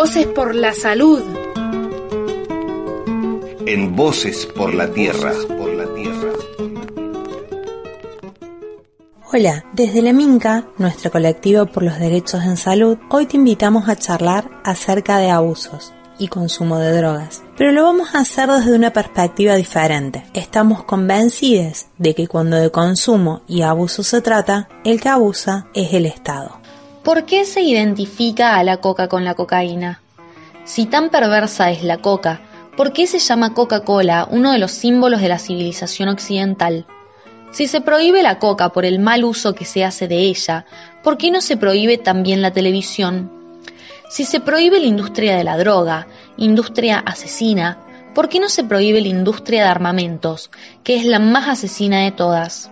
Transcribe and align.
Voces 0.00 0.28
por 0.28 0.54
la 0.54 0.72
salud. 0.74 1.20
En 3.66 3.96
Voces 3.96 4.46
por 4.46 4.72
la 4.72 4.92
Tierra. 4.92 5.32
Por 5.48 5.74
la 5.74 5.92
Tierra. 5.92 6.32
Hola, 9.32 9.64
desde 9.72 10.00
la 10.00 10.12
Minca, 10.12 10.68
nuestro 10.78 11.10
colectivo 11.10 11.66
por 11.66 11.82
los 11.82 11.98
derechos 11.98 12.44
en 12.44 12.56
salud, 12.56 12.96
hoy 13.10 13.26
te 13.26 13.38
invitamos 13.38 13.88
a 13.88 13.96
charlar 13.96 14.48
acerca 14.62 15.18
de 15.18 15.30
abusos 15.30 15.92
y 16.16 16.28
consumo 16.28 16.78
de 16.78 16.96
drogas. 16.96 17.42
Pero 17.56 17.72
lo 17.72 17.82
vamos 17.82 18.14
a 18.14 18.20
hacer 18.20 18.48
desde 18.48 18.76
una 18.76 18.92
perspectiva 18.92 19.56
diferente. 19.56 20.24
Estamos 20.32 20.84
convencidos 20.84 21.86
de 21.98 22.14
que 22.14 22.28
cuando 22.28 22.56
de 22.56 22.70
consumo 22.70 23.42
y 23.48 23.62
abuso 23.62 24.04
se 24.04 24.20
trata, 24.20 24.68
el 24.84 25.00
que 25.00 25.08
abusa 25.08 25.66
es 25.74 25.92
el 25.92 26.06
Estado. 26.06 26.57
¿Por 27.08 27.24
qué 27.24 27.46
se 27.46 27.62
identifica 27.62 28.56
a 28.56 28.64
la 28.64 28.82
coca 28.82 29.08
con 29.08 29.24
la 29.24 29.32
cocaína? 29.32 30.02
Si 30.66 30.84
tan 30.84 31.08
perversa 31.08 31.70
es 31.70 31.82
la 31.82 32.02
coca, 32.02 32.42
¿por 32.76 32.92
qué 32.92 33.06
se 33.06 33.18
llama 33.18 33.54
Coca-Cola 33.54 34.28
uno 34.30 34.52
de 34.52 34.58
los 34.58 34.72
símbolos 34.72 35.22
de 35.22 35.30
la 35.30 35.38
civilización 35.38 36.10
occidental? 36.10 36.84
Si 37.50 37.66
se 37.66 37.80
prohíbe 37.80 38.22
la 38.22 38.38
coca 38.38 38.68
por 38.68 38.84
el 38.84 38.98
mal 38.98 39.24
uso 39.24 39.54
que 39.54 39.64
se 39.64 39.86
hace 39.86 40.06
de 40.06 40.18
ella, 40.18 40.66
¿por 41.02 41.16
qué 41.16 41.30
no 41.30 41.40
se 41.40 41.56
prohíbe 41.56 41.96
también 41.96 42.42
la 42.42 42.50
televisión? 42.50 43.32
Si 44.10 44.26
se 44.26 44.40
prohíbe 44.40 44.78
la 44.78 44.86
industria 44.86 45.34
de 45.34 45.44
la 45.44 45.56
droga, 45.56 46.08
industria 46.36 46.98
asesina, 46.98 47.78
¿por 48.14 48.28
qué 48.28 48.38
no 48.38 48.50
se 48.50 48.64
prohíbe 48.64 49.00
la 49.00 49.08
industria 49.08 49.62
de 49.62 49.70
armamentos, 49.70 50.50
que 50.84 50.96
es 50.96 51.06
la 51.06 51.20
más 51.20 51.48
asesina 51.48 52.00
de 52.00 52.12
todas? 52.12 52.70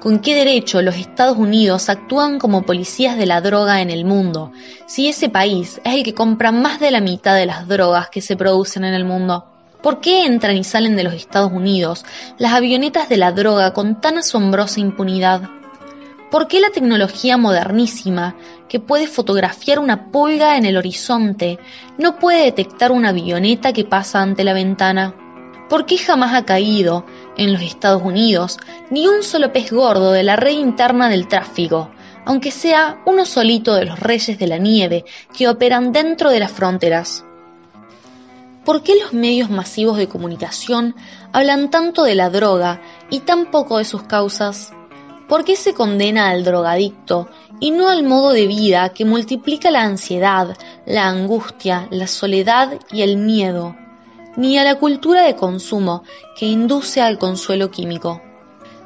¿Con 0.00 0.20
qué 0.20 0.36
derecho 0.36 0.80
los 0.80 0.94
Estados 0.94 1.36
Unidos 1.36 1.88
actúan 1.88 2.38
como 2.38 2.62
policías 2.62 3.18
de 3.18 3.26
la 3.26 3.40
droga 3.40 3.82
en 3.82 3.90
el 3.90 4.04
mundo, 4.04 4.52
si 4.86 5.08
ese 5.08 5.28
país 5.28 5.80
es 5.84 5.94
el 5.94 6.04
que 6.04 6.14
compra 6.14 6.52
más 6.52 6.78
de 6.78 6.92
la 6.92 7.00
mitad 7.00 7.34
de 7.34 7.46
las 7.46 7.66
drogas 7.66 8.08
que 8.08 8.20
se 8.20 8.36
producen 8.36 8.84
en 8.84 8.94
el 8.94 9.04
mundo? 9.04 9.46
¿Por 9.82 10.00
qué 10.00 10.24
entran 10.24 10.56
y 10.56 10.62
salen 10.62 10.94
de 10.94 11.02
los 11.02 11.14
Estados 11.14 11.50
Unidos 11.50 12.04
las 12.38 12.52
avionetas 12.52 13.08
de 13.08 13.16
la 13.16 13.32
droga 13.32 13.72
con 13.72 14.00
tan 14.00 14.18
asombrosa 14.18 14.78
impunidad? 14.78 15.50
¿Por 16.30 16.46
qué 16.46 16.60
la 16.60 16.70
tecnología 16.70 17.36
modernísima, 17.36 18.36
que 18.68 18.78
puede 18.78 19.08
fotografiar 19.08 19.80
una 19.80 20.12
pulga 20.12 20.56
en 20.56 20.64
el 20.64 20.76
horizonte, 20.76 21.58
no 21.96 22.20
puede 22.20 22.44
detectar 22.44 22.92
una 22.92 23.08
avioneta 23.08 23.72
que 23.72 23.84
pasa 23.84 24.22
ante 24.22 24.44
la 24.44 24.52
ventana? 24.52 25.14
¿Por 25.68 25.86
qué 25.86 25.98
jamás 25.98 26.34
ha 26.34 26.44
caído, 26.44 27.04
en 27.38 27.54
los 27.54 27.62
Estados 27.62 28.02
Unidos, 28.02 28.58
ni 28.90 29.06
un 29.06 29.22
solo 29.22 29.52
pez 29.52 29.72
gordo 29.72 30.12
de 30.12 30.24
la 30.24 30.36
red 30.36 30.58
interna 30.58 31.08
del 31.08 31.28
tráfico, 31.28 31.90
aunque 32.26 32.50
sea 32.50 33.00
uno 33.06 33.24
solito 33.24 33.74
de 33.74 33.86
los 33.86 33.98
reyes 33.98 34.38
de 34.38 34.46
la 34.46 34.58
nieve 34.58 35.06
que 35.34 35.48
operan 35.48 35.92
dentro 35.92 36.28
de 36.28 36.40
las 36.40 36.52
fronteras? 36.52 37.24
¿Por 38.66 38.82
qué 38.82 38.96
los 38.96 39.14
medios 39.14 39.48
masivos 39.48 39.96
de 39.96 40.08
comunicación 40.08 40.94
hablan 41.32 41.70
tanto 41.70 42.04
de 42.04 42.14
la 42.14 42.28
droga 42.28 42.82
y 43.08 43.20
tan 43.20 43.50
poco 43.50 43.78
de 43.78 43.86
sus 43.86 44.02
causas? 44.02 44.74
¿Por 45.26 45.44
qué 45.44 45.56
se 45.56 45.72
condena 45.72 46.28
al 46.28 46.44
drogadicto 46.44 47.30
y 47.60 47.70
no 47.70 47.88
al 47.88 48.02
modo 48.02 48.32
de 48.32 48.46
vida 48.46 48.90
que 48.90 49.06
multiplica 49.06 49.70
la 49.70 49.84
ansiedad, 49.84 50.54
la 50.84 51.08
angustia, 51.08 51.88
la 51.90 52.06
soledad 52.06 52.78
y 52.92 53.00
el 53.00 53.16
miedo? 53.16 53.74
Ni 54.38 54.56
a 54.56 54.62
la 54.62 54.76
cultura 54.76 55.22
de 55.22 55.34
consumo 55.34 56.04
que 56.36 56.46
induce 56.46 57.00
al 57.00 57.18
consuelo 57.18 57.72
químico. 57.72 58.22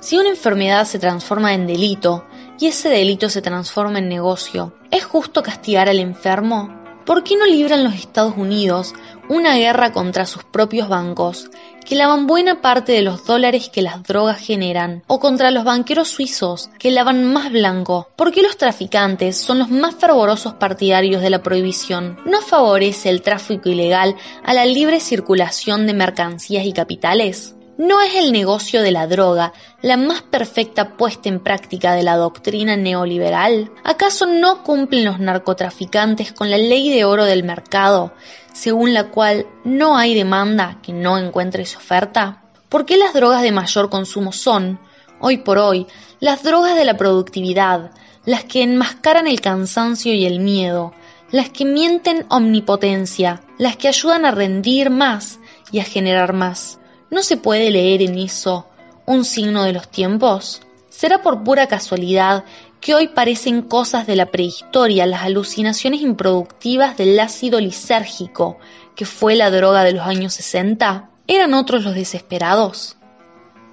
Si 0.01 0.17
una 0.17 0.31
enfermedad 0.31 0.87
se 0.87 0.99
transforma 0.99 1.53
en 1.53 1.67
delito 1.67 2.25
y 2.59 2.69
ese 2.69 2.89
delito 2.89 3.29
se 3.29 3.43
transforma 3.43 3.99
en 3.99 4.09
negocio, 4.09 4.73
¿es 4.91 5.05
justo 5.05 5.43
castigar 5.43 5.91
al 5.91 5.99
enfermo? 5.99 6.82
¿Por 7.05 7.25
qué 7.25 7.37
no 7.37 7.47
libran 7.47 7.83
los 7.83 7.95
Estados 7.95 8.35
Unidos 8.37 8.95
una 9.29 9.57
guerra 9.57 9.93
contra 9.93 10.25
sus 10.25 10.45
propios 10.45 10.89
bancos, 10.89 11.51
que 11.85 11.97
lavan 11.97 12.29
buena 12.29 12.61
parte 12.61 12.93
de 12.93 13.03
los 13.03 13.27
dólares 13.27 13.71
que 13.73 13.83
las 13.83 14.03
drogas 14.05 14.39
generan, 14.39 15.03
o 15.09 15.19
contra 15.19 15.51
los 15.51 15.65
banqueros 15.65 16.09
suizos, 16.09 16.71
que 16.79 16.93
lavan 16.93 17.33
más 17.33 17.51
blanco? 17.51 18.09
¿Por 18.15 18.31
qué 18.31 18.43
los 18.43 18.57
traficantes 18.57 19.37
son 19.37 19.59
los 19.59 19.69
más 19.69 19.97
fervorosos 19.97 20.55
partidarios 20.55 21.23
de 21.23 21.31
la 21.31 21.43
prohibición? 21.43 22.19
¿No 22.25 22.41
favorece 22.41 23.09
el 23.09 23.23
tráfico 23.23 23.69
ilegal 23.69 24.15
a 24.45 24.55
la 24.55 24.65
libre 24.65 25.01
circulación 25.01 25.87
de 25.89 25.95
mercancías 25.95 26.65
y 26.65 26.73
capitales? 26.73 27.57
¿No 27.79 28.03
es 28.03 28.15
el 28.17 28.33
negocio 28.33 28.83
de 28.83 28.91
la 28.91 29.07
droga 29.07 29.55
la 29.81 29.97
más 29.97 30.21
perfecta 30.21 30.99
puesta 30.99 31.31
en 31.31 31.41
práctica 31.41 31.95
de 31.95 32.03
la 32.03 32.17
doctrina 32.17 32.77
neoliberal? 32.77 33.73
¿Acaso 33.83 34.27
no 34.27 34.63
cumplen 34.63 35.07
los 35.07 35.19
narcotraficantes 35.19 36.35
con 36.35 36.51
la 36.51 36.59
ley 36.59 36.91
de 36.91 37.07
oro 37.07 37.25
del 37.25 37.45
mercado, 37.45 38.13
según 38.53 38.93
la 38.93 39.09
cual 39.09 39.47
no 39.65 39.97
hay 39.97 40.15
demanda 40.15 40.81
que 40.83 40.93
no 40.93 41.17
encuentre 41.17 41.65
su 41.65 41.79
oferta? 41.79 42.43
¿Por 42.69 42.85
qué 42.85 42.99
las 42.99 43.15
drogas 43.15 43.41
de 43.41 43.53
mayor 43.53 43.89
consumo 43.89 44.33
son, 44.33 44.79
hoy 45.19 45.39
por 45.39 45.57
hoy, 45.57 45.87
las 46.21 46.43
drogas 46.43 46.77
de 46.77 46.85
la 46.85 46.99
productividad, 46.99 47.91
las 48.27 48.45
que 48.45 48.63
enmascaran 48.63 49.27
el 49.27 49.41
cansancio 49.41 50.13
y 50.13 50.27
el 50.27 50.41
miedo, 50.41 50.93
las 51.31 51.49
que 51.49 51.65
mienten 51.65 52.27
omnipotencia, 52.29 53.41
las 53.57 53.79
que 53.79 53.89
ayudan 53.89 54.27
a 54.27 54.31
rendir 54.31 54.91
más 54.91 55.41
y 55.71 55.81
a 55.81 55.85
generar 55.85 56.35
más? 56.35 56.79
¿No 57.13 57.23
se 57.23 57.37
puede 57.37 57.71
leer 57.71 58.01
en 58.01 58.19
eso 58.19 58.67
un 59.05 59.27
signo 59.27 59.65
de 59.65 59.75
los 59.75 59.87
tiempos? 59.87 60.63
¿Será 60.89 61.21
por 61.21 61.45
pura 61.45 61.67
casualidad 61.67 62.45
que 62.81 62.95
hoy 62.95 63.09
parecen 63.09 63.61
cosas 63.61 64.07
de 64.07 64.17
la 64.17 64.31
prehistoria 64.31 65.05
las 65.05 65.25
alucinaciones 65.25 66.01
improductivas 66.01 66.97
del 66.97 67.21
ácido 67.21 67.61
lisérgico, 67.61 68.57
que 68.97 69.05
fue 69.05 69.37
la 69.37 69.51
droga 69.51 69.85
de 69.85 69.93
los 69.93 70.07
años 70.07 70.33
60? 70.33 71.11
¿Eran 71.27 71.53
otros 71.53 71.85
los 71.85 71.95
desesperados? 71.95 72.97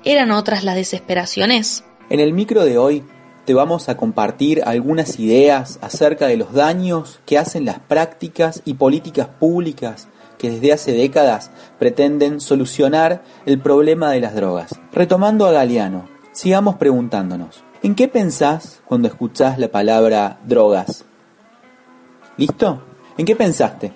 ¿Eran 0.04 0.32
otras 0.32 0.66
las 0.66 0.76
desesperaciones? 0.76 1.86
En 2.10 2.20
el 2.20 2.34
micro 2.34 2.66
de 2.66 2.78
hoy 2.78 3.06
te 3.46 3.54
vamos 3.54 3.88
a 3.88 3.96
compartir 3.96 4.64
algunas 4.66 5.18
ideas 5.18 5.80
acerca 5.82 6.28
de 6.28 6.36
los 6.36 6.52
daños 6.52 7.22
que 7.26 7.38
hacen 7.38 7.64
las 7.64 7.80
prácticas 7.80 8.62
y 8.66 8.74
políticas 8.74 9.30
públicas 9.30 10.10
que 10.40 10.50
desde 10.50 10.74
hace 10.74 10.94
décadas 10.94 11.52
pretenden 11.78 12.40
solucionar 12.40 13.22
el 13.46 13.60
problema 13.60 14.10
de 14.10 14.22
las 14.22 14.34
drogas. 14.34 14.80
Retomando 14.92 15.46
a 15.46 15.52
Galeano, 15.52 16.08
sigamos 16.32 16.78
preguntándonos, 16.78 17.64
¿en 17.84 17.94
qué 17.94 18.08
pensás 18.08 18.82
cuando 18.86 19.08
escuchás 19.08 19.60
la 19.60 19.68
palabra 19.68 20.40
drogas? 20.46 21.06
¿Listo? 22.38 22.82
¿En 23.18 23.26
qué 23.26 23.36
pensaste? 23.36 23.92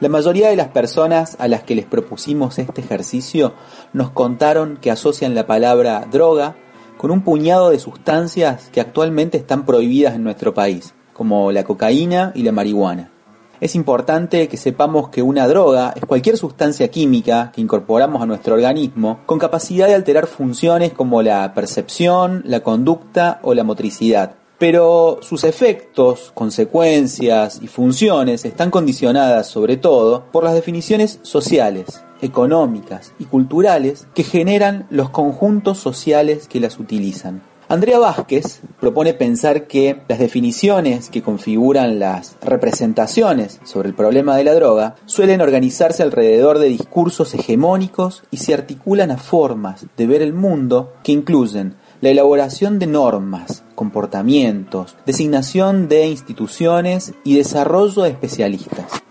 La 0.00 0.10
mayoría 0.10 0.50
de 0.50 0.56
las 0.56 0.68
personas 0.68 1.36
a 1.38 1.48
las 1.48 1.62
que 1.62 1.74
les 1.74 1.86
propusimos 1.86 2.58
este 2.58 2.82
ejercicio 2.82 3.54
nos 3.94 4.10
contaron 4.10 4.76
que 4.76 4.90
asocian 4.90 5.34
la 5.34 5.46
palabra 5.46 6.06
droga 6.10 6.56
con 6.98 7.10
un 7.10 7.22
puñado 7.22 7.70
de 7.70 7.78
sustancias 7.78 8.68
que 8.72 8.80
actualmente 8.80 9.38
están 9.38 9.64
prohibidas 9.64 10.14
en 10.14 10.24
nuestro 10.24 10.52
país, 10.52 10.94
como 11.12 11.52
la 11.52 11.64
cocaína 11.64 12.32
y 12.34 12.42
la 12.42 12.52
marihuana. 12.52 13.10
Es 13.58 13.74
importante 13.74 14.48
que 14.48 14.58
sepamos 14.58 15.08
que 15.08 15.22
una 15.22 15.48
droga 15.48 15.94
es 15.96 16.04
cualquier 16.04 16.36
sustancia 16.36 16.88
química 16.88 17.52
que 17.54 17.62
incorporamos 17.62 18.20
a 18.20 18.26
nuestro 18.26 18.54
organismo 18.54 19.20
con 19.24 19.38
capacidad 19.38 19.86
de 19.86 19.94
alterar 19.94 20.26
funciones 20.26 20.92
como 20.92 21.22
la 21.22 21.54
percepción, 21.54 22.42
la 22.44 22.60
conducta 22.60 23.40
o 23.42 23.54
la 23.54 23.64
motricidad. 23.64 24.34
Pero 24.58 25.18
sus 25.22 25.44
efectos, 25.44 26.32
consecuencias 26.34 27.60
y 27.62 27.66
funciones 27.66 28.44
están 28.44 28.70
condicionadas 28.70 29.46
sobre 29.46 29.76
todo 29.76 30.24
por 30.32 30.44
las 30.44 30.54
definiciones 30.54 31.18
sociales, 31.22 32.02
económicas 32.20 33.12
y 33.18 33.24
culturales 33.24 34.06
que 34.14 34.22
generan 34.22 34.86
los 34.90 35.10
conjuntos 35.10 35.78
sociales 35.78 36.46
que 36.48 36.60
las 36.60 36.78
utilizan. 36.78 37.42
Andrea 37.68 37.98
Vázquez 37.98 38.60
propone 38.78 39.12
pensar 39.12 39.66
que 39.66 40.00
las 40.06 40.20
definiciones 40.20 41.10
que 41.10 41.22
configuran 41.22 41.98
las 41.98 42.36
representaciones 42.40 43.58
sobre 43.64 43.88
el 43.88 43.94
problema 43.96 44.36
de 44.36 44.44
la 44.44 44.54
droga 44.54 44.94
suelen 45.06 45.40
organizarse 45.40 46.04
alrededor 46.04 46.60
de 46.60 46.68
discursos 46.68 47.34
hegemónicos 47.34 48.22
y 48.30 48.36
se 48.36 48.54
articulan 48.54 49.10
a 49.10 49.16
formas 49.16 49.86
de 49.96 50.06
ver 50.06 50.22
el 50.22 50.32
mundo 50.32 50.92
que 51.02 51.10
incluyen 51.10 51.74
la 52.00 52.10
elaboración 52.10 52.78
de 52.78 52.86
normas, 52.86 53.64
comportamientos, 53.74 54.96
designación 55.04 55.88
de 55.88 56.06
instituciones 56.06 57.14
y 57.24 57.36
desarrollo 57.36 58.02
de 58.02 58.10
especialistas. 58.10 59.02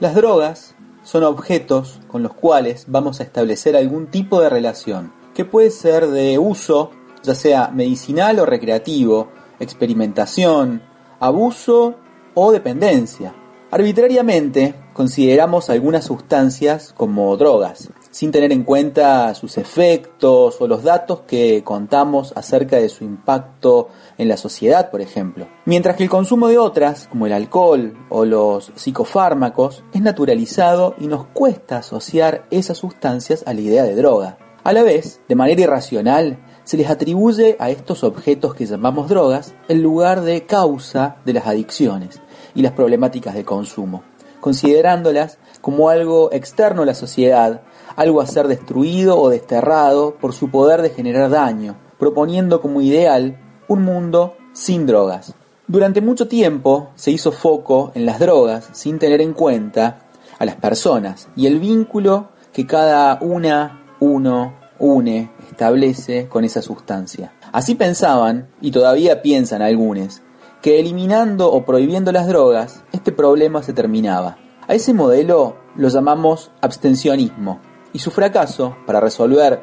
Las 0.00 0.14
drogas 0.14 0.74
son 1.02 1.24
objetos 1.24 2.00
con 2.08 2.22
los 2.22 2.34
cuales 2.34 2.84
vamos 2.88 3.20
a 3.20 3.22
establecer 3.22 3.74
algún 3.74 4.08
tipo 4.08 4.42
de 4.42 4.50
relación, 4.50 5.14
que 5.32 5.46
puede 5.46 5.70
ser 5.70 6.08
de 6.08 6.38
uso 6.38 6.90
ya 7.22 7.34
sea 7.34 7.68
medicinal 7.68 8.38
o 8.38 8.46
recreativo, 8.46 9.28
experimentación, 9.60 10.82
abuso 11.20 11.96
o 12.34 12.52
dependencia. 12.52 13.34
Arbitrariamente 13.70 14.74
consideramos 14.92 15.70
algunas 15.70 16.04
sustancias 16.04 16.92
como 16.96 17.36
drogas 17.36 17.90
sin 18.12 18.30
tener 18.30 18.52
en 18.52 18.62
cuenta 18.62 19.34
sus 19.34 19.58
efectos 19.58 20.60
o 20.60 20.68
los 20.68 20.84
datos 20.84 21.20
que 21.26 21.64
contamos 21.64 22.32
acerca 22.36 22.76
de 22.76 22.90
su 22.90 23.04
impacto 23.04 23.88
en 24.18 24.28
la 24.28 24.36
sociedad, 24.36 24.90
por 24.90 25.00
ejemplo. 25.00 25.48
Mientras 25.64 25.96
que 25.96 26.04
el 26.04 26.10
consumo 26.10 26.48
de 26.48 26.58
otras, 26.58 27.08
como 27.08 27.26
el 27.26 27.32
alcohol 27.32 27.94
o 28.10 28.24
los 28.24 28.70
psicofármacos, 28.76 29.82
es 29.94 30.02
naturalizado 30.02 30.94
y 30.98 31.06
nos 31.06 31.24
cuesta 31.24 31.78
asociar 31.78 32.46
esas 32.50 32.78
sustancias 32.78 33.42
a 33.46 33.54
la 33.54 33.62
idea 33.62 33.82
de 33.82 33.96
droga. 33.96 34.36
A 34.62 34.72
la 34.74 34.82
vez, 34.82 35.22
de 35.28 35.34
manera 35.34 35.62
irracional, 35.62 36.38
se 36.64 36.76
les 36.76 36.90
atribuye 36.90 37.56
a 37.58 37.70
estos 37.70 38.04
objetos 38.04 38.54
que 38.54 38.66
llamamos 38.66 39.08
drogas 39.08 39.54
el 39.68 39.82
lugar 39.82 40.22
de 40.22 40.46
causa 40.46 41.16
de 41.24 41.32
las 41.32 41.46
adicciones 41.46 42.20
y 42.54 42.62
las 42.62 42.72
problemáticas 42.72 43.34
de 43.34 43.44
consumo, 43.44 44.02
considerándolas 44.40 45.38
como 45.60 45.88
algo 45.88 46.32
externo 46.32 46.82
a 46.82 46.86
la 46.86 46.94
sociedad, 46.94 47.62
algo 47.96 48.20
a 48.20 48.26
ser 48.26 48.48
destruido 48.48 49.18
o 49.20 49.28
desterrado 49.28 50.14
por 50.14 50.32
su 50.32 50.50
poder 50.50 50.82
de 50.82 50.90
generar 50.90 51.30
daño, 51.30 51.76
proponiendo 51.98 52.60
como 52.60 52.80
ideal 52.80 53.38
un 53.68 53.82
mundo 53.82 54.34
sin 54.52 54.86
drogas. 54.86 55.34
Durante 55.66 56.00
mucho 56.00 56.28
tiempo 56.28 56.90
se 56.96 57.10
hizo 57.10 57.32
foco 57.32 57.92
en 57.94 58.04
las 58.04 58.18
drogas 58.18 58.68
sin 58.72 58.98
tener 58.98 59.20
en 59.20 59.32
cuenta 59.32 60.00
a 60.38 60.44
las 60.44 60.56
personas 60.56 61.28
y 61.36 61.46
el 61.46 61.60
vínculo 61.60 62.28
que 62.52 62.66
cada 62.66 63.18
una, 63.22 63.84
uno, 64.00 64.54
une, 64.78 65.30
establece 65.52 66.28
con 66.28 66.44
esa 66.44 66.62
sustancia. 66.62 67.32
Así 67.52 67.74
pensaban, 67.74 68.48
y 68.60 68.70
todavía 68.70 69.22
piensan 69.22 69.62
algunos, 69.62 70.22
que 70.60 70.80
eliminando 70.80 71.52
o 71.52 71.64
prohibiendo 71.64 72.12
las 72.12 72.26
drogas, 72.26 72.82
este 72.92 73.12
problema 73.12 73.62
se 73.62 73.72
terminaba. 73.72 74.38
A 74.66 74.74
ese 74.74 74.94
modelo 74.94 75.56
lo 75.76 75.88
llamamos 75.88 76.50
abstencionismo, 76.60 77.60
y 77.92 77.98
su 77.98 78.10
fracaso 78.10 78.76
para 78.86 79.00
resolver 79.00 79.60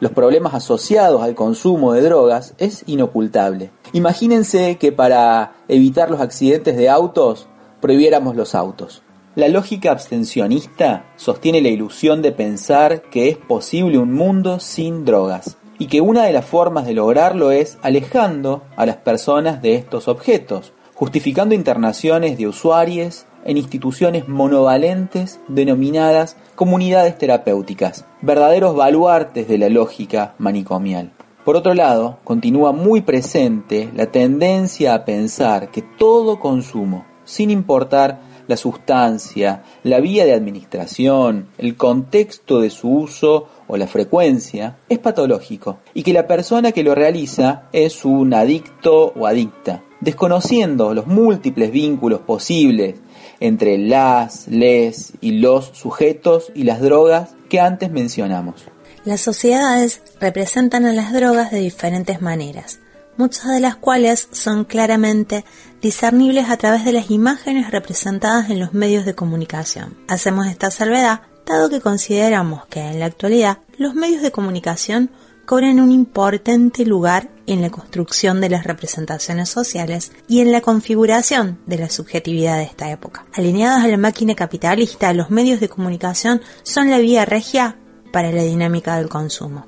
los 0.00 0.12
problemas 0.12 0.54
asociados 0.54 1.22
al 1.22 1.34
consumo 1.34 1.92
de 1.92 2.02
drogas 2.02 2.54
es 2.58 2.84
inocultable. 2.86 3.70
Imagínense 3.92 4.78
que 4.78 4.92
para 4.92 5.54
evitar 5.68 6.10
los 6.10 6.20
accidentes 6.20 6.76
de 6.76 6.88
autos 6.88 7.48
prohibiéramos 7.80 8.34
los 8.34 8.54
autos. 8.54 9.02
La 9.40 9.48
lógica 9.48 9.90
abstencionista 9.90 11.06
sostiene 11.16 11.62
la 11.62 11.70
ilusión 11.70 12.20
de 12.20 12.30
pensar 12.30 13.00
que 13.00 13.30
es 13.30 13.38
posible 13.38 13.96
un 13.96 14.12
mundo 14.12 14.60
sin 14.60 15.06
drogas 15.06 15.56
y 15.78 15.86
que 15.86 16.02
una 16.02 16.24
de 16.24 16.34
las 16.34 16.44
formas 16.44 16.84
de 16.84 16.92
lograrlo 16.92 17.50
es 17.50 17.78
alejando 17.80 18.64
a 18.76 18.84
las 18.84 18.96
personas 18.96 19.62
de 19.62 19.76
estos 19.76 20.08
objetos, 20.08 20.74
justificando 20.92 21.54
internaciones 21.54 22.36
de 22.36 22.48
usuarios 22.48 23.24
en 23.46 23.56
instituciones 23.56 24.28
monovalentes 24.28 25.40
denominadas 25.48 26.36
comunidades 26.54 27.16
terapéuticas, 27.16 28.04
verdaderos 28.20 28.76
baluartes 28.76 29.48
de 29.48 29.56
la 29.56 29.70
lógica 29.70 30.34
manicomial. 30.36 31.12
Por 31.46 31.56
otro 31.56 31.72
lado, 31.72 32.18
continúa 32.24 32.72
muy 32.72 33.00
presente 33.00 33.90
la 33.96 34.04
tendencia 34.04 34.92
a 34.92 35.06
pensar 35.06 35.70
que 35.70 35.80
todo 35.80 36.40
consumo, 36.40 37.06
sin 37.24 37.50
importar 37.50 38.28
la 38.50 38.56
sustancia, 38.56 39.62
la 39.84 40.00
vía 40.00 40.24
de 40.24 40.34
administración, 40.34 41.46
el 41.56 41.76
contexto 41.76 42.60
de 42.60 42.68
su 42.68 42.90
uso 42.90 43.48
o 43.68 43.76
la 43.76 43.86
frecuencia, 43.86 44.78
es 44.88 44.98
patológico. 44.98 45.78
Y 45.94 46.02
que 46.02 46.12
la 46.12 46.26
persona 46.26 46.72
que 46.72 46.82
lo 46.82 46.96
realiza 46.96 47.68
es 47.72 48.04
un 48.04 48.34
adicto 48.34 49.12
o 49.16 49.28
adicta, 49.28 49.84
desconociendo 50.00 50.94
los 50.94 51.06
múltiples 51.06 51.70
vínculos 51.70 52.22
posibles 52.22 52.96
entre 53.38 53.78
las, 53.78 54.48
les 54.48 55.12
y 55.20 55.38
los 55.38 55.66
sujetos 55.72 56.50
y 56.52 56.64
las 56.64 56.80
drogas 56.80 57.36
que 57.48 57.60
antes 57.60 57.92
mencionamos. 57.92 58.64
Las 59.04 59.20
sociedades 59.20 60.02
representan 60.20 60.86
a 60.86 60.92
las 60.92 61.12
drogas 61.12 61.52
de 61.52 61.60
diferentes 61.60 62.20
maneras, 62.20 62.80
muchas 63.20 63.50
de 63.50 63.60
las 63.60 63.76
cuales 63.76 64.28
son 64.32 64.64
claramente 64.64 65.44
discernibles 65.82 66.48
a 66.48 66.56
través 66.56 66.86
de 66.86 66.92
las 66.92 67.10
imágenes 67.10 67.70
representadas 67.70 68.48
en 68.48 68.58
los 68.58 68.72
medios 68.72 69.04
de 69.04 69.14
comunicación. 69.14 69.94
Hacemos 70.08 70.46
esta 70.46 70.70
salvedad 70.70 71.20
dado 71.44 71.68
que 71.68 71.82
consideramos 71.82 72.64
que 72.66 72.80
en 72.80 72.98
la 72.98 73.04
actualidad 73.04 73.58
los 73.76 73.94
medios 73.94 74.22
de 74.22 74.32
comunicación 74.32 75.10
cobran 75.44 75.80
un 75.80 75.90
importante 75.90 76.86
lugar 76.86 77.28
en 77.46 77.60
la 77.60 77.68
construcción 77.68 78.40
de 78.40 78.48
las 78.48 78.64
representaciones 78.64 79.50
sociales 79.50 80.12
y 80.26 80.40
en 80.40 80.50
la 80.50 80.62
configuración 80.62 81.58
de 81.66 81.76
la 81.76 81.90
subjetividad 81.90 82.56
de 82.56 82.64
esta 82.64 82.90
época. 82.90 83.26
Alineados 83.34 83.84
a 83.84 83.88
la 83.88 83.98
máquina 83.98 84.34
capitalista, 84.34 85.12
los 85.12 85.28
medios 85.28 85.60
de 85.60 85.68
comunicación 85.68 86.40
son 86.62 86.88
la 86.88 86.96
vía 86.96 87.26
regia 87.26 87.76
para 88.12 88.32
la 88.32 88.44
dinámica 88.44 88.96
del 88.96 89.10
consumo. 89.10 89.66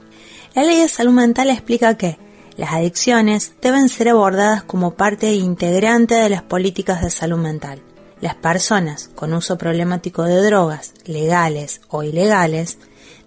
La 0.55 0.63
ley 0.63 0.81
de 0.81 0.89
salud 0.89 1.13
mental 1.13 1.51
explica 1.51 1.99
que 1.99 2.19
las 2.57 2.73
adicciones 2.73 3.53
deben 3.63 3.89
ser 3.89 4.11
abordadas 4.11 4.63
como 4.63 4.95
parte 4.95 5.33
integrante 5.35 6.17
de 6.17 6.29
las 6.29 6.43
políticas 6.43 7.01
de 7.03 7.09
salud 7.11 7.39
mental. 7.39 7.81
Las 8.21 8.35
personas 8.35 9.09
con 9.15 9.33
uso 9.33 9.57
problemático 9.59 10.25
de 10.25 10.43
drogas, 10.43 10.93
legales 11.07 11.81
o 11.89 12.03
ilegales, 12.03 12.77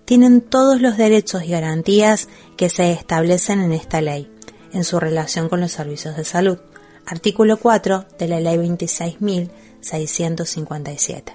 tienen 0.06 0.42
todos 0.42 0.80
los 0.80 0.98
derechos 0.98 1.44
y 1.44 1.50
garantías 1.50 2.27
que 2.56 2.69
se 2.69 2.92
establecen 2.92 3.62
en 3.62 3.72
esta 3.74 4.01
ley, 4.01 4.31
en 4.72 4.83
su 4.83 5.00
relación 5.00 5.50
con 5.50 5.60
los 5.60 5.72
servicios 5.72 6.16
de 6.16 6.24
salud. 6.24 6.60
Artículo 7.07 7.57
4 7.57 8.06
de 8.18 8.27
la 8.27 8.39
Ley 8.39 8.57
26.657. 8.57 11.33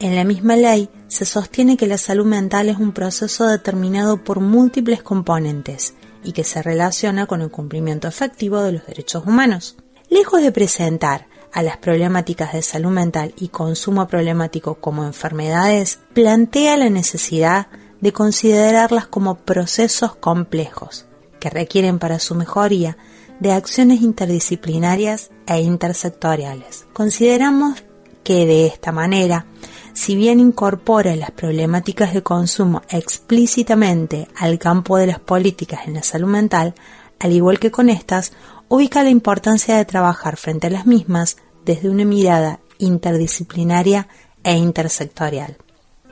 En 0.00 0.16
la 0.16 0.24
misma 0.24 0.56
ley 0.56 0.88
se 1.08 1.24
sostiene 1.24 1.76
que 1.76 1.86
la 1.86 1.98
salud 1.98 2.26
mental 2.26 2.68
es 2.68 2.78
un 2.78 2.90
proceso 2.92 3.46
determinado 3.46 4.22
por 4.22 4.40
múltiples 4.40 5.02
componentes 5.02 5.94
y 6.24 6.32
que 6.32 6.44
se 6.44 6.62
relaciona 6.62 7.26
con 7.26 7.42
el 7.42 7.50
cumplimiento 7.50 8.08
efectivo 8.08 8.60
de 8.62 8.72
los 8.72 8.86
derechos 8.86 9.24
humanos. 9.26 9.76
Lejos 10.08 10.42
de 10.42 10.52
presentar 10.52 11.26
a 11.54 11.62
las 11.62 11.76
problemáticas 11.76 12.52
de 12.52 12.62
salud 12.62 12.90
mental 12.90 13.32
y 13.38 13.48
consumo 13.48 14.08
problemático 14.08 14.74
como 14.74 15.04
enfermedades, 15.04 16.00
plantea 16.12 16.76
la 16.76 16.90
necesidad 16.90 17.68
de 18.00 18.12
considerarlas 18.12 19.06
como 19.06 19.36
procesos 19.36 20.16
complejos 20.16 21.06
que 21.38 21.50
requieren 21.50 22.00
para 22.00 22.18
su 22.18 22.34
mejoría 22.34 22.96
de 23.38 23.52
acciones 23.52 24.02
interdisciplinarias 24.02 25.30
e 25.46 25.60
intersectoriales. 25.60 26.86
Consideramos 26.92 27.84
que 28.24 28.46
de 28.46 28.66
esta 28.66 28.90
manera, 28.90 29.46
si 29.94 30.16
bien 30.16 30.40
incorpora 30.40 31.16
las 31.16 31.30
problemáticas 31.30 32.12
de 32.12 32.22
consumo 32.22 32.82
explícitamente 32.90 34.28
al 34.36 34.58
campo 34.58 34.98
de 34.98 35.06
las 35.06 35.20
políticas 35.20 35.86
en 35.86 35.94
la 35.94 36.02
salud 36.02 36.28
mental, 36.28 36.74
al 37.20 37.32
igual 37.32 37.58
que 37.58 37.70
con 37.70 37.88
estas, 37.88 38.32
ubica 38.68 39.02
la 39.02 39.10
importancia 39.10 39.76
de 39.76 39.84
trabajar 39.84 40.36
frente 40.36 40.66
a 40.66 40.70
las 40.70 40.84
mismas 40.84 41.36
desde 41.64 41.88
una 41.88 42.04
mirada 42.04 42.60
interdisciplinaria 42.78 44.08
e 44.42 44.56
intersectorial. 44.56 45.56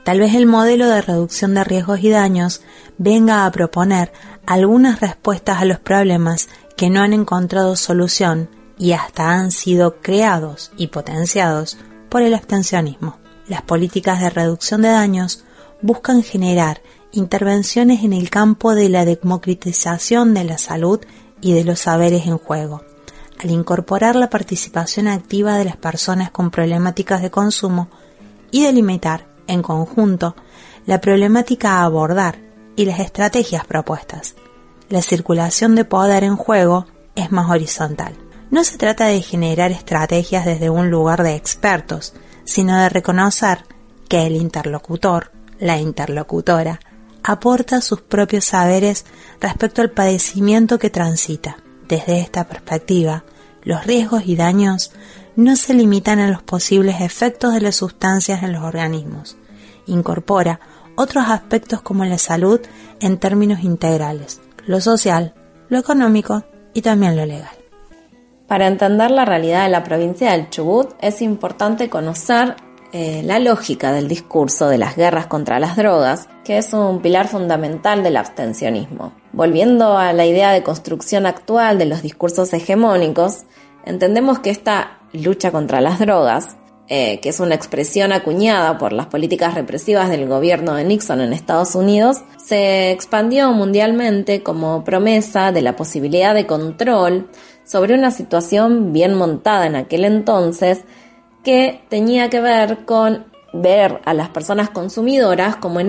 Tal 0.03 0.19
vez 0.19 0.33
el 0.33 0.45
modelo 0.45 0.87
de 0.87 1.01
reducción 1.01 1.53
de 1.53 1.63
riesgos 1.63 1.99
y 2.01 2.09
daños 2.09 2.61
venga 2.97 3.45
a 3.45 3.51
proponer 3.51 4.11
algunas 4.45 5.01
respuestas 5.01 5.61
a 5.61 5.65
los 5.65 5.79
problemas 5.79 6.49
que 6.75 6.89
no 6.89 7.01
han 7.01 7.13
encontrado 7.13 7.75
solución 7.75 8.49
y 8.77 8.93
hasta 8.93 9.31
han 9.31 9.51
sido 9.51 10.01
creados 10.01 10.71
y 10.77 10.87
potenciados 10.87 11.77
por 12.09 12.21
el 12.21 12.33
abstencionismo. 12.33 13.22
Las 13.47 13.61
políticas 13.61 14.21
de 14.21 14.29
reducción 14.29 14.81
de 14.81 14.89
daños 14.89 15.43
buscan 15.81 16.23
generar 16.23 16.81
intervenciones 17.11 18.03
en 18.03 18.13
el 18.13 18.29
campo 18.29 18.73
de 18.73 18.89
la 18.89 19.05
democratización 19.05 20.33
de 20.33 20.45
la 20.45 20.57
salud 20.57 21.01
y 21.41 21.53
de 21.53 21.63
los 21.63 21.81
saberes 21.81 22.25
en 22.25 22.37
juego, 22.37 22.83
al 23.39 23.51
incorporar 23.51 24.15
la 24.15 24.29
participación 24.29 25.07
activa 25.07 25.57
de 25.57 25.65
las 25.65 25.75
personas 25.75 26.31
con 26.31 26.51
problemáticas 26.51 27.21
de 27.21 27.31
consumo 27.31 27.89
y 28.49 28.63
delimitar 28.63 29.27
en 29.47 29.61
conjunto, 29.61 30.35
la 30.85 31.01
problemática 31.01 31.79
a 31.79 31.83
abordar 31.83 32.39
y 32.75 32.85
las 32.85 32.99
estrategias 32.99 33.65
propuestas. 33.65 34.35
La 34.89 35.01
circulación 35.01 35.75
de 35.75 35.85
poder 35.85 36.23
en 36.23 36.35
juego 36.35 36.85
es 37.15 37.31
más 37.31 37.49
horizontal. 37.49 38.15
No 38.51 38.63
se 38.63 38.77
trata 38.77 39.07
de 39.07 39.21
generar 39.21 39.71
estrategias 39.71 40.45
desde 40.45 40.69
un 40.69 40.89
lugar 40.89 41.23
de 41.23 41.35
expertos, 41.35 42.13
sino 42.45 42.77
de 42.77 42.89
reconocer 42.89 43.65
que 44.07 44.25
el 44.25 44.35
interlocutor, 44.35 45.31
la 45.59 45.77
interlocutora, 45.79 46.79
aporta 47.23 47.81
sus 47.81 48.01
propios 48.01 48.45
saberes 48.45 49.05
respecto 49.39 49.81
al 49.81 49.91
padecimiento 49.91 50.77
que 50.77 50.89
transita. 50.89 51.57
Desde 51.87 52.19
esta 52.19 52.47
perspectiva, 52.47 53.23
los 53.63 53.85
riesgos 53.85 54.23
y 54.25 54.35
daños 54.35 54.91
no 55.35 55.55
se 55.55 55.73
limitan 55.73 56.19
a 56.19 56.29
los 56.29 56.43
posibles 56.43 57.01
efectos 57.01 57.53
de 57.53 57.61
las 57.61 57.75
sustancias 57.75 58.43
en 58.43 58.53
los 58.53 58.63
organismos. 58.63 59.37
Incorpora 59.87 60.59
otros 60.95 61.25
aspectos 61.27 61.81
como 61.81 62.05
la 62.05 62.17
salud 62.17 62.59
en 62.99 63.17
términos 63.17 63.63
integrales, 63.63 64.41
lo 64.65 64.79
social, 64.79 65.33
lo 65.69 65.79
económico 65.79 66.43
y 66.73 66.81
también 66.81 67.15
lo 67.15 67.25
legal. 67.25 67.62
Para 68.47 68.67
entender 68.67 69.11
la 69.11 69.25
realidad 69.25 69.63
de 69.63 69.69
la 69.69 69.83
provincia 69.83 70.31
del 70.31 70.49
Chubut 70.49 70.91
es 71.01 71.21
importante 71.21 71.89
conocer 71.89 72.55
eh, 72.95 73.23
la 73.23 73.39
lógica 73.39 73.91
del 73.91 74.07
discurso 74.07 74.67
de 74.67 74.77
las 74.77 74.95
guerras 74.95 75.25
contra 75.25 75.59
las 75.59 75.75
drogas, 75.75 76.29
que 76.43 76.59
es 76.59 76.73
un 76.73 77.01
pilar 77.01 77.27
fundamental 77.27 78.03
del 78.03 78.17
abstencionismo. 78.17 79.13
Volviendo 79.31 79.97
a 79.97 80.13
la 80.13 80.27
idea 80.27 80.51
de 80.51 80.61
construcción 80.61 81.25
actual 81.25 81.79
de 81.79 81.85
los 81.85 82.03
discursos 82.03 82.53
hegemónicos, 82.53 83.45
entendemos 83.83 84.37
que 84.39 84.51
esta 84.51 84.99
lucha 85.11 85.51
contra 85.51 85.81
las 85.81 85.97
drogas, 85.97 86.55
eh, 86.87 87.19
que 87.21 87.29
es 87.29 87.39
una 87.39 87.55
expresión 87.55 88.11
acuñada 88.11 88.77
por 88.77 88.93
las 88.93 89.07
políticas 89.07 89.55
represivas 89.55 90.09
del 90.09 90.27
gobierno 90.27 90.75
de 90.75 90.83
Nixon 90.83 91.21
en 91.21 91.33
Estados 91.33 91.73
Unidos, 91.73 92.17
se 92.37 92.91
expandió 92.91 93.51
mundialmente 93.53 94.43
como 94.43 94.83
promesa 94.83 95.51
de 95.51 95.63
la 95.63 95.75
posibilidad 95.75 96.35
de 96.35 96.45
control 96.45 97.29
sobre 97.65 97.93
una 97.93 98.11
situación 98.11 98.93
bien 98.93 99.13
montada 99.13 99.65
en 99.65 99.75
aquel 99.75 100.05
entonces 100.05 100.83
que 101.43 101.81
tenía 101.89 102.29
que 102.29 102.39
ver 102.39 102.85
con 102.85 103.25
ver 103.53 104.01
a 104.05 104.13
las 104.13 104.29
personas 104.29 104.69
consumidoras 104.69 105.55
como, 105.57 105.79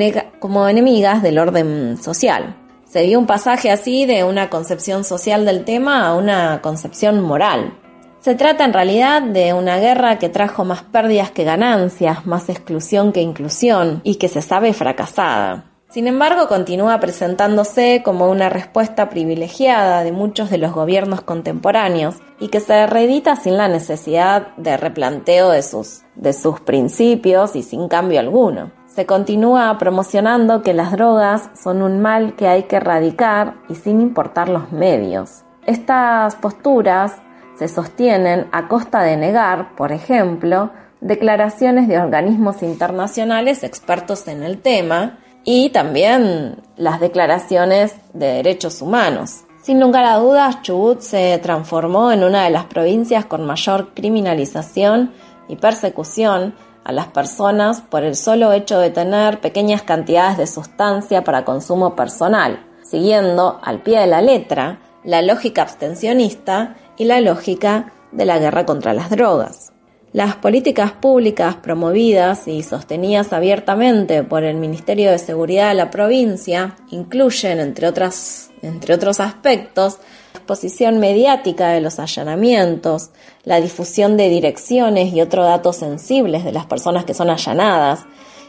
enemigas 0.69 1.23
del 1.23 1.39
orden 1.39 1.97
social. 1.97 2.57
Se 2.85 3.05
vio 3.07 3.19
un 3.19 3.27
pasaje 3.27 3.71
así 3.71 4.07
de 4.07 4.23
una 4.23 4.51
concepción 4.51 5.03
social 5.03 5.47
del 5.47 5.65
tema 5.65 6.07
a 6.07 6.15
una 6.15 6.61
concepción 6.61 7.21
moral. 7.23 7.79
Se 8.21 8.35
trata 8.35 8.65
en 8.65 8.73
realidad 8.73 9.23
de 9.23 9.53
una 9.53 9.79
guerra 9.79 10.19
que 10.19 10.29
trajo 10.29 10.65
más 10.65 10.83
pérdidas 10.83 11.31
que 11.31 11.45
ganancias, 11.45 12.27
más 12.27 12.49
exclusión 12.49 13.13
que 13.13 13.21
inclusión 13.21 14.01
y 14.05 14.17
que 14.17 14.29
se 14.29 14.43
sabe 14.43 14.73
fracasada. 14.73 15.74
Sin 15.95 16.09
embargo, 16.09 16.49
continúa 16.49 16.99
presentándose 16.99 18.03
como 18.05 18.29
una 18.29 18.49
respuesta 18.49 19.09
privilegiada 19.09 20.03
de 20.03 20.11
muchos 20.11 20.51
de 20.51 20.59
los 20.59 20.73
gobiernos 20.73 21.21
contemporáneos 21.21 22.17
y 22.41 22.49
que 22.49 22.59
se 22.59 22.89
reedita 22.89 23.37
sin 23.37 23.57
la 23.57 23.69
necesidad 23.69 24.57
de 24.57 24.77
replanteo 24.77 25.51
de 25.51 25.63
sus, 25.63 26.03
de 26.17 26.33
sus 26.33 26.59
principios 26.59 27.55
y 27.55 27.63
sin 27.63 27.87
cambio 27.87 28.19
alguno. 28.19 28.73
Se 28.87 29.07
continúa 29.07 29.79
promocionando 29.79 30.63
que 30.63 30.75
las 30.75 30.91
drogas 30.91 31.49
son 31.55 31.81
un 31.81 32.03
mal 32.03 32.35
que 32.35 32.49
hay 32.49 32.65
que 32.65 32.75
erradicar 32.75 33.55
y 33.69 33.77
sin 33.77 34.01
importar 34.01 34.49
los 34.49 34.73
medios. 34.73 35.45
Estas 35.65 36.35
posturas 36.35 37.13
se 37.57 37.69
sostienen 37.69 38.49
a 38.51 38.67
costa 38.67 39.03
de 39.03 39.17
negar, 39.17 39.77
por 39.77 39.93
ejemplo, 39.93 40.73
declaraciones 41.01 41.87
de 41.87 42.01
organismos 42.01 42.65
internacionales 42.65 43.63
expertos 43.63 44.27
en 44.27 44.43
el 44.43 44.61
tema, 44.61 45.21
y 45.45 45.71
también 45.71 46.63
las 46.77 47.01
declaraciones 47.01 47.95
de 48.13 48.27
derechos 48.27 48.83
humanos. 48.83 49.45
Sin 49.63 49.81
lugar 49.81 50.05
a 50.05 50.17
dudas, 50.17 50.63
Chubut 50.63 51.01
se 51.01 51.39
transformó 51.39 52.13
en 52.13 52.25
una 52.25 52.45
de 52.45 52.51
las 52.51 52.65
provincias 52.65 53.25
con 53.25 53.47
mayor 53.47 53.95
criminalización 53.95 55.13
y 55.49 55.57
persecución 55.57 56.55
a 56.85 56.93
las 56.93 57.07
personas 57.09 57.81
por 57.81 58.05
el 58.05 58.15
solo 58.15 58.53
hecho 58.53 58.79
de 58.79 58.91
tener 58.91 59.41
pequeñas 59.41 59.83
cantidades 59.83 60.37
de 60.37 60.47
sustancia 60.47 61.25
para 61.25 61.45
consumo 61.45 61.97
personal, 61.97 62.67
siguiendo 62.83 63.59
al 63.63 63.83
pie 63.83 64.01
de 64.01 64.07
la 64.07 64.21
letra 64.21 64.81
la 65.03 65.23
lógica 65.23 65.63
abstencionista 65.63 66.77
y 66.97 67.05
la 67.05 67.21
lógica 67.21 67.93
de 68.13 68.25
la 68.25 68.39
guerra 68.39 68.67
contra 68.67 68.95
las 68.95 69.11
drogas. 69.11 69.74
Las 70.15 70.37
políticas 70.37 70.93
públicas 70.93 71.57
promovidas 71.57 72.47
y 72.47 72.63
sostenidas 72.63 73.33
abiertamente 73.33 74.23
por 74.23 74.45
el 74.45 74.55
Ministerio 74.55 75.11
de 75.11 75.19
Seguridad 75.19 75.71
de 75.71 75.75
la 75.75 75.91
provincia 75.91 76.77
incluyen, 76.91 77.59
entre, 77.59 77.89
otras, 77.89 78.53
entre 78.63 78.95
otros 78.95 79.19
aspectos, 79.19 79.99
la 80.33 80.39
exposición 80.39 81.01
mediática 81.01 81.71
de 81.71 81.81
los 81.81 81.99
allanamientos, 81.99 83.11
la 83.43 83.61
difusión 83.61 84.17
de 84.17 84.29
direcciones 84.29 85.13
y 85.13 85.21
otros 85.21 85.47
datos 85.47 85.79
sensibles 85.79 86.45
de 86.45 86.53
las 86.53 86.67
personas 86.67 87.05
que 87.05 87.13
son 87.13 87.29
allanadas, 87.29 88.05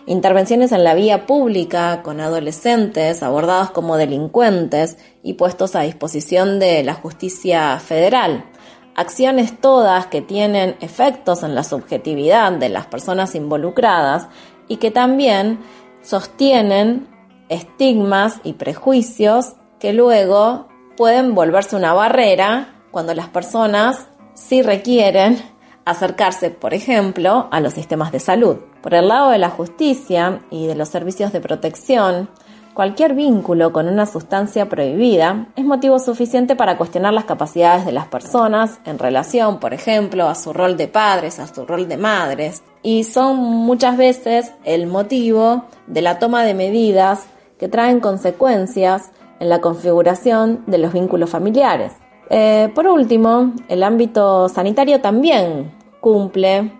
intervenciones 0.05 0.71
en 0.71 0.83
la 0.83 0.93
vía 0.93 1.25
pública 1.25 2.03
con 2.03 2.21
adolescentes 2.21 3.23
abordados 3.23 3.71
como 3.71 3.97
delincuentes 3.97 4.99
y 5.23 5.33
puestos 5.33 5.75
a 5.75 5.81
disposición 5.81 6.59
de 6.59 6.83
la 6.83 6.93
justicia 6.93 7.79
federal 7.79 8.45
acciones 8.95 9.59
todas 9.59 10.07
que 10.07 10.21
tienen 10.21 10.75
efectos 10.79 11.43
en 11.43 11.53
la 11.53 11.63
subjetividad 11.63 12.51
de 12.53 12.69
las 12.69 12.85
personas 12.87 13.35
involucradas 13.35 14.27
y 14.67 14.77
que 14.77 14.91
también 14.91 15.59
sostienen 16.01 17.07
estigmas 17.49 18.39
y 18.43 18.53
prejuicios 18.53 19.53
que 19.79 19.93
luego 19.93 20.67
pueden 20.97 21.35
volverse 21.35 21.75
una 21.75 21.93
barrera 21.93 22.75
cuando 22.91 23.13
las 23.13 23.27
personas 23.27 24.07
sí 24.33 24.61
requieren 24.61 25.41
acercarse, 25.83 26.49
por 26.49 26.73
ejemplo, 26.73 27.47
a 27.51 27.59
los 27.59 27.73
sistemas 27.73 28.11
de 28.11 28.19
salud. 28.19 28.57
Por 28.81 28.93
el 28.95 29.07
lado 29.07 29.29
de 29.29 29.37
la 29.37 29.49
justicia 29.49 30.41
y 30.49 30.65
de 30.65 30.75
los 30.75 30.89
servicios 30.89 31.31
de 31.31 31.41
protección, 31.41 32.29
Cualquier 32.75 33.13
vínculo 33.13 33.71
con 33.71 33.87
una 33.87 34.05
sustancia 34.05 34.67
prohibida 34.67 35.47
es 35.55 35.63
motivo 35.63 35.97
suficiente 35.97 36.57
para 36.57 36.77
cuestionar 36.77 37.13
las 37.13 37.23
capacidades 37.23 37.85
de 37.85 37.93
las 37.93 38.07
personas 38.07 38.81
en 38.83 38.99
relación, 38.99 39.61
por 39.61 39.73
ejemplo, 39.73 40.27
a 40.27 40.35
su 40.35 40.51
rol 40.51 40.75
de 40.75 40.89
padres, 40.89 41.39
a 41.39 41.47
su 41.47 41.65
rol 41.65 41.87
de 41.87 41.95
madres, 41.95 42.63
y 42.83 43.05
son 43.05 43.37
muchas 43.37 43.95
veces 43.95 44.51
el 44.65 44.87
motivo 44.87 45.63
de 45.87 46.01
la 46.01 46.19
toma 46.19 46.43
de 46.43 46.53
medidas 46.53 47.27
que 47.57 47.69
traen 47.69 48.01
consecuencias 48.01 49.09
en 49.39 49.47
la 49.47 49.61
configuración 49.61 50.65
de 50.67 50.77
los 50.77 50.91
vínculos 50.91 51.29
familiares. 51.29 51.93
Eh, 52.29 52.73
por 52.75 52.87
último, 52.87 53.53
el 53.69 53.83
ámbito 53.83 54.49
sanitario 54.49 54.99
también 54.99 55.71
cumple 56.01 56.73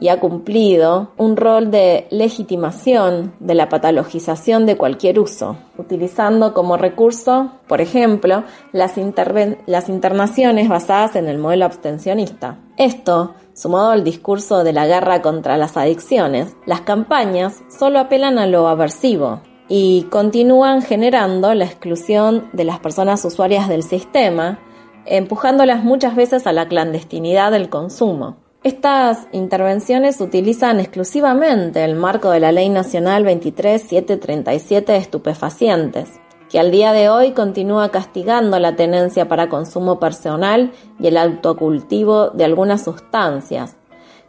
y 0.00 0.08
ha 0.08 0.18
cumplido 0.18 1.12
un 1.16 1.36
rol 1.36 1.70
de 1.70 2.06
legitimación 2.10 3.34
de 3.38 3.54
la 3.54 3.68
patologización 3.68 4.66
de 4.66 4.76
cualquier 4.76 5.18
uso, 5.20 5.56
utilizando 5.78 6.54
como 6.54 6.76
recurso, 6.76 7.52
por 7.68 7.80
ejemplo, 7.80 8.44
las, 8.72 8.98
internaciones 8.98 10.68
basadas 10.68 11.16
en 11.16 11.28
el 11.28 11.38
modelo 11.38 11.64
abstencionista. 11.64 12.58
Esto, 12.76 13.34
sumado 13.54 13.90
al 13.90 14.02
discurso 14.02 14.64
de 14.64 14.72
la 14.72 14.86
guerra 14.86 15.22
contra 15.22 15.56
las 15.56 15.76
adicciones, 15.76 16.56
las 16.66 16.80
campañas 16.80 17.62
solo 17.68 18.00
apelan 18.00 18.38
a 18.38 18.46
lo 18.46 18.68
aversivo, 18.68 19.40
y 19.68 20.02
continúan 20.10 20.82
generando 20.82 21.54
la 21.54 21.64
exclusión 21.64 22.50
de 22.52 22.64
las 22.64 22.80
personas 22.80 23.24
usuarias 23.24 23.68
del 23.68 23.82
sistema, 23.82 24.58
empujándolas 25.06 25.82
muchas 25.82 26.14
veces 26.14 26.46
a 26.46 26.52
la 26.52 26.68
clandestinidad 26.68 27.52
del 27.52 27.70
consumo. 27.70 28.36
Estas 28.64 29.26
intervenciones 29.32 30.20
utilizan 30.20 30.78
exclusivamente 30.78 31.82
el 31.82 31.96
marco 31.96 32.30
de 32.30 32.38
la 32.38 32.52
Ley 32.52 32.68
Nacional 32.68 33.24
23737 33.24 34.92
de 34.92 34.98
estupefacientes, 34.98 36.20
que 36.48 36.60
al 36.60 36.70
día 36.70 36.92
de 36.92 37.08
hoy 37.08 37.32
continúa 37.32 37.88
castigando 37.88 38.60
la 38.60 38.76
tenencia 38.76 39.26
para 39.26 39.48
consumo 39.48 39.98
personal 39.98 40.70
y 41.00 41.08
el 41.08 41.16
autocultivo 41.16 42.30
de 42.30 42.44
algunas 42.44 42.84
sustancias, 42.84 43.76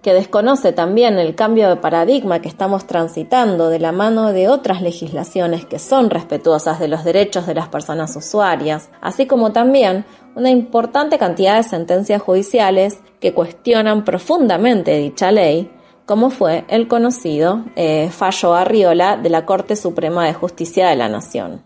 que 0.03 0.13
desconoce 0.13 0.73
también 0.73 1.17
el 1.17 1.33
cambio 1.33 1.69
de 1.69 1.77
paradigma 1.77 2.41
que 2.41 2.49
estamos 2.49 2.85
transitando 2.85 3.69
de 3.69 3.79
la 3.79 3.93
mano 3.93 4.33
de 4.33 4.49
otras 4.49 4.81
legislaciones 4.81 5.65
que 5.65 5.79
son 5.79 6.09
respetuosas 6.09 6.79
de 6.79 6.89
los 6.89 7.05
derechos 7.05 7.47
de 7.47 7.55
las 7.55 7.69
personas 7.69 8.13
usuarias, 8.17 8.89
así 9.01 9.25
como 9.25 9.53
también 9.53 10.05
una 10.35 10.49
importante 10.49 11.17
cantidad 11.17 11.55
de 11.55 11.63
sentencias 11.63 12.21
judiciales 12.21 12.99
que 13.21 13.33
cuestionan 13.33 14.03
profundamente 14.03 14.97
dicha 14.97 15.31
ley, 15.31 15.71
como 16.05 16.29
fue 16.29 16.65
el 16.67 16.89
conocido 16.89 17.63
eh, 17.77 18.09
fallo 18.11 18.55
Arriola 18.55 19.15
de 19.15 19.29
la 19.29 19.45
Corte 19.45 19.77
Suprema 19.77 20.25
de 20.25 20.33
Justicia 20.33 20.89
de 20.89 20.97
la 20.97 21.07
Nación. 21.07 21.63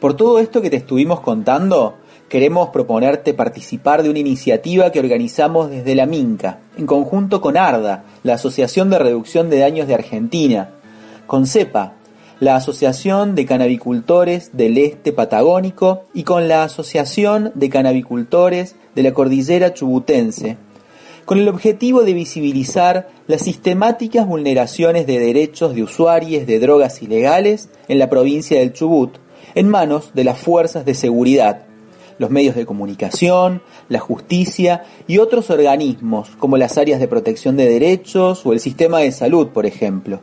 Por 0.00 0.14
todo 0.14 0.38
esto 0.38 0.62
que 0.62 0.70
te 0.70 0.76
estuvimos 0.76 1.18
contando, 1.18 1.96
queremos 2.28 2.70
proponerte 2.70 3.34
participar 3.34 4.02
de 4.02 4.10
una 4.10 4.18
iniciativa 4.18 4.90
que 4.90 5.00
organizamos 5.00 5.70
desde 5.70 5.94
la 5.94 6.06
Minca, 6.06 6.58
en 6.76 6.86
conjunto 6.86 7.40
con 7.40 7.56
ARDA, 7.56 8.04
la 8.22 8.34
Asociación 8.34 8.90
de 8.90 8.98
Reducción 8.98 9.48
de 9.50 9.60
Daños 9.60 9.86
de 9.86 9.94
Argentina, 9.94 10.70
con 11.26 11.46
CEPA, 11.46 11.94
la 12.40 12.56
Asociación 12.56 13.34
de 13.34 13.46
Canabicultores 13.46 14.56
del 14.56 14.76
Este 14.76 15.12
Patagónico 15.12 16.02
y 16.12 16.24
con 16.24 16.48
la 16.48 16.64
Asociación 16.64 17.52
de 17.54 17.70
Canabicultores 17.70 18.76
de 18.94 19.02
la 19.02 19.14
Cordillera 19.14 19.72
Chubutense, 19.72 20.58
con 21.24 21.38
el 21.38 21.48
objetivo 21.48 22.02
de 22.02 22.12
visibilizar 22.12 23.08
las 23.26 23.42
sistemáticas 23.42 24.26
vulneraciones 24.26 25.06
de 25.06 25.18
derechos 25.18 25.74
de 25.74 25.82
usuarios 25.82 26.46
de 26.46 26.58
drogas 26.60 27.02
ilegales 27.02 27.68
en 27.88 27.98
la 27.98 28.08
provincia 28.08 28.58
del 28.58 28.72
Chubut, 28.72 29.16
en 29.54 29.68
manos 29.68 30.10
de 30.14 30.24
las 30.24 30.38
fuerzas 30.38 30.84
de 30.84 30.94
seguridad, 30.94 31.65
los 32.18 32.30
medios 32.30 32.54
de 32.54 32.66
comunicación, 32.66 33.62
la 33.88 34.00
justicia 34.00 34.84
y 35.06 35.18
otros 35.18 35.50
organismos 35.50 36.30
como 36.38 36.56
las 36.56 36.78
áreas 36.78 37.00
de 37.00 37.08
protección 37.08 37.56
de 37.56 37.68
derechos 37.68 38.44
o 38.44 38.52
el 38.52 38.60
sistema 38.60 39.00
de 39.00 39.12
salud, 39.12 39.48
por 39.48 39.66
ejemplo. 39.66 40.20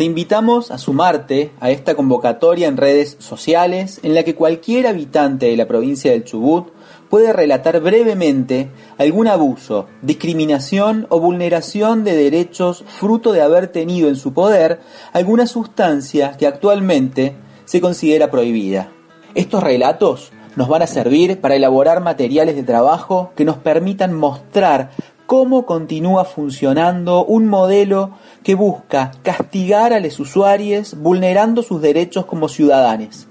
Te 0.00 0.04
invitamos 0.04 0.70
a 0.70 0.78
sumarte 0.78 1.50
a 1.60 1.70
esta 1.70 1.94
convocatoria 1.94 2.68
en 2.68 2.78
redes 2.78 3.16
sociales 3.18 4.00
en 4.02 4.14
la 4.14 4.22
que 4.22 4.34
cualquier 4.34 4.86
habitante 4.86 5.44
de 5.44 5.56
la 5.58 5.68
provincia 5.68 6.10
del 6.10 6.24
Chubut 6.24 6.68
puede 7.10 7.34
relatar 7.34 7.80
brevemente 7.80 8.70
algún 8.96 9.28
abuso, 9.28 9.88
discriminación 10.00 11.06
o 11.10 11.20
vulneración 11.20 12.02
de 12.02 12.16
derechos 12.16 12.82
fruto 12.86 13.32
de 13.32 13.42
haber 13.42 13.68
tenido 13.68 14.08
en 14.08 14.16
su 14.16 14.32
poder 14.32 14.80
alguna 15.12 15.46
sustancia 15.46 16.34
que 16.38 16.46
actualmente 16.46 17.36
se 17.66 17.82
considera 17.82 18.30
prohibida. 18.30 18.90
Estos 19.34 19.62
relatos 19.62 20.32
nos 20.60 20.68
van 20.68 20.82
a 20.82 20.86
servir 20.86 21.40
para 21.40 21.56
elaborar 21.56 22.02
materiales 22.02 22.54
de 22.54 22.62
trabajo 22.62 23.32
que 23.34 23.46
nos 23.46 23.56
permitan 23.56 24.12
mostrar 24.12 24.90
cómo 25.24 25.64
continúa 25.64 26.26
funcionando 26.26 27.24
un 27.24 27.46
modelo 27.48 28.10
que 28.42 28.54
busca 28.54 29.12
castigar 29.22 29.94
a 29.94 30.00
los 30.00 30.20
usuarios 30.20 31.00
vulnerando 31.00 31.62
sus 31.62 31.80
derechos 31.80 32.26
como 32.26 32.50
ciudadanos. 32.50 33.26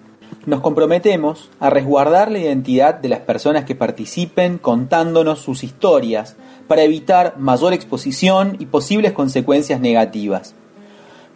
Nos 0.48 0.62
comprometemos 0.62 1.52
a 1.60 1.70
resguardar 1.70 2.32
la 2.32 2.40
identidad 2.40 2.96
de 2.96 3.10
las 3.10 3.20
personas 3.20 3.64
que 3.66 3.76
participen 3.76 4.58
contándonos 4.58 5.38
sus 5.38 5.64
historias 5.64 6.36
para 6.68 6.82
evitar 6.82 7.38
mayor 7.38 7.74
exposición 7.74 8.56
y 8.58 8.66
posibles 8.66 9.12
consecuencias 9.12 9.80
negativas. 9.80 10.56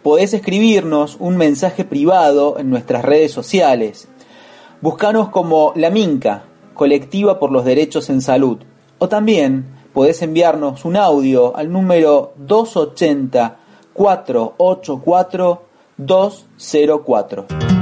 Podés 0.02 0.34
escribirnos 0.34 1.16
un 1.20 1.36
mensaje 1.36 1.84
privado 1.84 2.58
en 2.58 2.68
nuestras 2.68 3.04
redes 3.04 3.30
sociales. 3.30 4.08
Buscanos 4.84 5.30
como 5.30 5.72
La 5.76 5.88
Minca, 5.88 6.44
Colectiva 6.74 7.38
por 7.38 7.50
los 7.50 7.64
Derechos 7.64 8.10
en 8.10 8.20
Salud. 8.20 8.58
O 8.98 9.08
también 9.08 9.64
podés 9.94 10.20
enviarnos 10.20 10.84
un 10.84 10.98
audio 10.98 11.56
al 11.56 11.72
número 11.72 12.34
280 12.36 13.56
484 13.94 15.62
204. 15.96 17.73